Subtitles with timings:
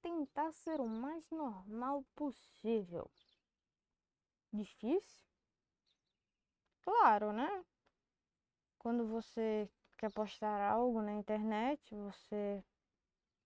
[0.00, 3.10] Tentar ser o mais normal possível.
[4.52, 5.24] Difícil?
[6.82, 7.64] Claro, né?
[8.78, 12.62] Quando você quer postar algo na internet, você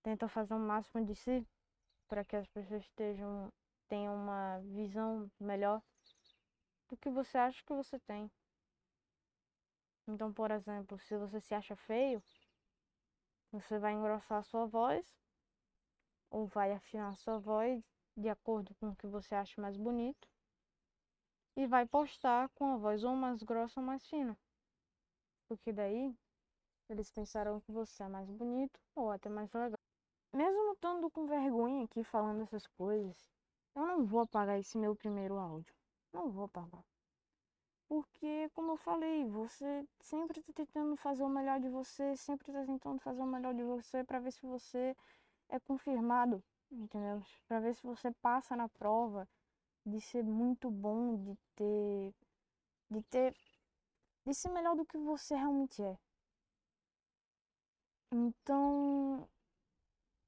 [0.03, 1.47] tenta fazer o máximo de si
[2.09, 3.53] para que as pessoas estejam
[3.89, 5.83] tenham uma visão melhor
[6.89, 8.31] do que você acha que você tem.
[10.07, 12.23] Então, por exemplo, se você se acha feio,
[13.51, 15.07] você vai engrossar a sua voz
[16.31, 17.83] ou vai afinar a sua voz
[18.17, 20.29] de acordo com o que você acha mais bonito
[21.57, 24.37] e vai postar com a voz ou mais grossa ou mais fina.
[25.49, 26.15] Porque daí
[26.89, 29.79] eles pensarão que você é mais bonito ou até mais legal.
[30.33, 33.29] Mesmo estando com vergonha aqui falando essas coisas,
[33.75, 35.75] eu não vou apagar esse meu primeiro áudio.
[36.13, 36.85] Não vou apagar.
[37.89, 42.65] Porque, como eu falei, você sempre está tentando fazer o melhor de você, sempre está
[42.65, 44.95] tentando fazer o melhor de você para ver se você
[45.49, 47.23] é confirmado, entendeu?
[47.47, 49.27] Para ver se você passa na prova
[49.87, 52.15] de ser muito bom, de ter
[52.91, 53.35] de ter
[54.27, 55.99] de ser melhor do que você realmente é.
[58.13, 59.29] Então,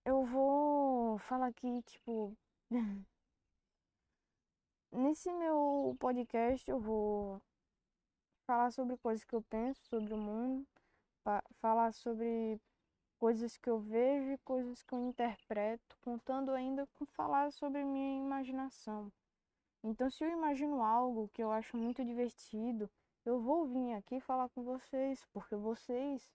[0.05, 2.37] eu vou falar aqui, tipo,
[4.93, 7.43] nesse meu podcast eu vou
[8.51, 10.67] falar sobre coisas que eu penso sobre o mundo,
[11.61, 12.61] falar sobre
[13.17, 18.19] coisas que eu vejo e coisas que eu interpreto, contando ainda com falar sobre minha
[18.19, 19.13] imaginação.
[19.85, 22.91] Então, se eu imagino algo que eu acho muito divertido,
[23.25, 26.29] eu vou vir aqui falar com vocês, porque vocês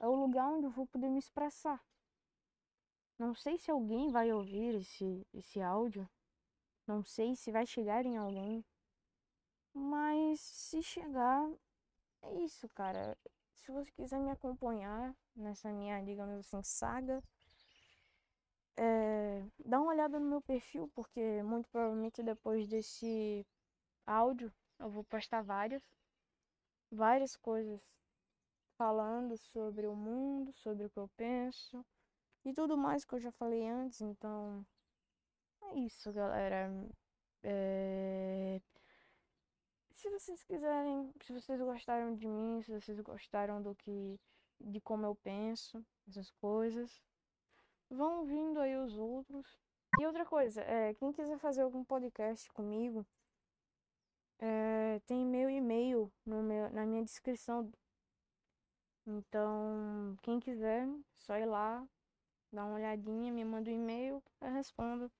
[0.00, 1.80] é o lugar onde eu vou poder me expressar.
[3.16, 6.10] Não sei se alguém vai ouvir esse, esse áudio,
[6.84, 8.64] não sei se vai chegar em alguém,
[9.74, 11.50] mas se chegar,
[12.22, 13.16] é isso, cara.
[13.54, 17.22] Se você quiser me acompanhar nessa minha, digamos assim, saga,
[18.76, 23.46] é, dá uma olhada no meu perfil, porque muito provavelmente depois desse
[24.06, 25.82] áudio eu vou postar várias,
[26.90, 27.80] várias coisas
[28.76, 31.84] falando sobre o mundo, sobre o que eu penso
[32.44, 34.00] e tudo mais que eu já falei antes.
[34.00, 34.64] Então,
[35.64, 36.70] é isso, galera.
[37.42, 38.60] É...
[40.00, 44.18] Se vocês quiserem, se vocês gostaram de mim, se vocês gostaram do que,
[44.58, 47.02] de como eu penso, essas coisas,
[47.90, 49.60] vão vindo aí os outros.
[50.00, 53.06] E outra coisa, é, quem quiser fazer algum podcast comigo,
[54.38, 57.70] é, tem meu e-mail no meu, na minha descrição.
[59.06, 61.86] Então, quem quiser, só ir lá,
[62.50, 65.12] dá uma olhadinha, me manda um e-mail, eu respondo.